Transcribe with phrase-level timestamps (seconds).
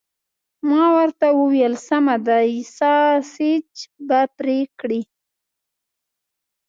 [0.69, 2.37] ما ورته وویل: سمه ده،
[2.77, 3.71] ساسیج
[4.07, 5.01] به پرې کړي؟